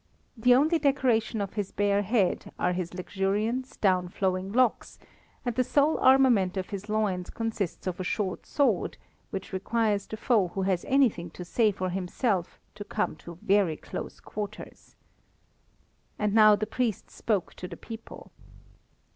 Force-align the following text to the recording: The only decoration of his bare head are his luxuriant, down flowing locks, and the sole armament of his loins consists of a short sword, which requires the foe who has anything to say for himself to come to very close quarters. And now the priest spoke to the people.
The 0.35 0.55
only 0.55 0.79
decoration 0.79 1.41
of 1.41 1.53
his 1.53 1.71
bare 1.71 2.01
head 2.01 2.51
are 2.57 2.73
his 2.73 2.95
luxuriant, 2.95 3.79
down 3.81 4.09
flowing 4.09 4.51
locks, 4.51 4.97
and 5.45 5.53
the 5.53 5.63
sole 5.63 5.99
armament 5.99 6.57
of 6.57 6.69
his 6.71 6.89
loins 6.89 7.29
consists 7.29 7.85
of 7.85 7.99
a 7.99 8.03
short 8.03 8.47
sword, 8.47 8.97
which 9.29 9.53
requires 9.53 10.07
the 10.07 10.17
foe 10.17 10.47
who 10.55 10.63
has 10.63 10.85
anything 10.87 11.29
to 11.29 11.45
say 11.45 11.71
for 11.71 11.91
himself 11.91 12.59
to 12.73 12.83
come 12.83 13.15
to 13.17 13.37
very 13.43 13.77
close 13.77 14.19
quarters. 14.19 14.95
And 16.17 16.33
now 16.33 16.55
the 16.55 16.65
priest 16.65 17.11
spoke 17.11 17.53
to 17.53 17.67
the 17.67 17.77
people. 17.77 18.31